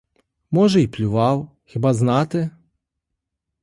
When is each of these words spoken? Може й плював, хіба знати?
Може 0.51 0.81
й 0.81 0.87
плював, 0.87 1.51
хіба 1.65 1.93
знати? 1.93 2.49